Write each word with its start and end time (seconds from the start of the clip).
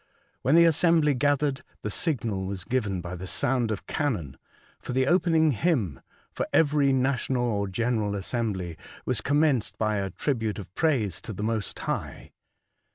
When 0.41 0.55
the 0.55 0.65
assembly 0.65 1.13
gathered, 1.13 1.61
the 1.83 1.91
signal 1.91 2.47
was 2.47 2.63
given, 2.63 3.01
by 3.01 3.15
the 3.15 3.27
sound 3.27 3.69
of 3.69 3.85
cannon, 3.85 4.35
for 4.79 4.93
the 4.93 5.05
opening 5.05 5.51
hymn 5.51 6.01
(for 6.33 6.47
€very 6.51 6.91
national 6.91 7.43
or 7.43 7.67
general 7.67 8.15
assembly 8.15 8.77
was 9.05 9.21
com 9.21 9.41
menced 9.41 9.77
by 9.77 9.97
a 9.97 10.09
tribute 10.09 10.57
of 10.57 10.73
praise 10.73 11.21
to 11.21 11.33
the 11.33 11.43
Most 11.43 11.77
High). 11.77 12.31